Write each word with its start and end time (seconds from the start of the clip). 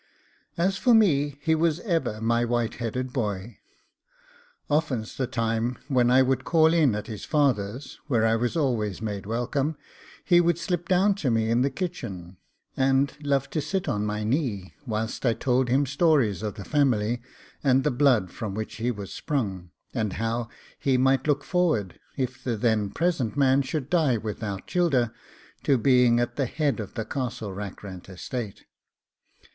As 0.57 0.77
for 0.77 0.95
me, 0.95 1.37
he 1.43 1.53
was 1.53 1.79
ever 1.81 2.19
my 2.19 2.43
white 2.43 2.73
headed 2.81 3.13
boy: 3.13 3.59
often's 4.67 5.15
the 5.15 5.27
time, 5.27 5.77
when 5.89 6.09
I 6.09 6.23
would 6.23 6.43
call 6.43 6.73
in 6.73 6.95
at 6.95 7.05
his 7.05 7.23
father's, 7.23 7.99
where 8.07 8.25
I 8.25 8.35
was 8.35 8.57
always 8.57 8.99
made 8.99 9.27
welcome, 9.27 9.77
he 10.25 10.41
would 10.41 10.57
slip 10.57 10.87
down 10.87 11.13
to 11.17 11.29
me 11.29 11.51
in 11.51 11.61
the 11.61 11.69
kitchen, 11.69 12.37
and, 12.75 13.15
love 13.21 13.51
to 13.51 13.61
sit 13.61 13.87
on 13.87 14.03
my 14.03 14.23
knee 14.23 14.73
whilst 14.87 15.23
I 15.23 15.35
told 15.35 15.69
him 15.69 15.85
stories 15.85 16.41
of 16.41 16.55
the 16.55 16.65
family 16.65 17.21
and 17.63 17.83
the 17.83 17.91
blood 17.91 18.31
from 18.31 18.55
which 18.55 18.77
he 18.77 18.89
was 18.89 19.13
sprung, 19.13 19.69
and 19.93 20.13
how 20.13 20.49
he 20.79 20.97
might 20.97 21.27
look 21.27 21.43
forward, 21.43 21.99
if 22.17 22.43
the 22.43 22.57
then 22.57 22.89
present 22.89 23.37
man 23.37 23.61
should 23.61 23.87
die 23.87 24.17
without 24.17 24.65
childer, 24.65 25.13
to 25.61 25.77
being 25.77 26.19
at 26.19 26.37
the 26.37 26.47
head 26.47 26.79
of 26.79 26.95
the 26.95 27.05
Castle 27.05 27.53
Rackrent 27.53 28.09
estate. 28.09 28.65